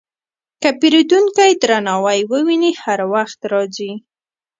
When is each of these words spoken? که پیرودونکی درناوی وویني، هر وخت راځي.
که 0.61 0.69
پیرودونکی 0.79 1.51
درناوی 1.61 2.19
وویني، 2.31 2.71
هر 2.83 2.99
وخت 3.13 3.39
راځي. 3.51 3.91